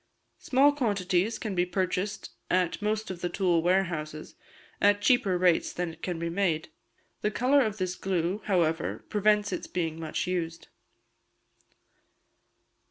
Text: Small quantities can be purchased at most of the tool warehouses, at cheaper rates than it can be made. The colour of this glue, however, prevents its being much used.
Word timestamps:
Small 0.39 0.71
quantities 0.71 1.37
can 1.37 1.53
be 1.53 1.63
purchased 1.63 2.31
at 2.49 2.81
most 2.81 3.11
of 3.11 3.21
the 3.21 3.29
tool 3.29 3.61
warehouses, 3.61 4.33
at 4.81 4.99
cheaper 4.99 5.37
rates 5.37 5.71
than 5.71 5.93
it 5.93 6.01
can 6.01 6.17
be 6.17 6.27
made. 6.27 6.69
The 7.21 7.29
colour 7.29 7.61
of 7.61 7.77
this 7.77 7.93
glue, 7.93 8.41
however, 8.45 9.05
prevents 9.09 9.53
its 9.53 9.67
being 9.67 9.99
much 9.99 10.25
used. 10.25 10.69